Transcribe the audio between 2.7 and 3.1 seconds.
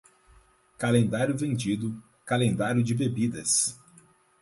de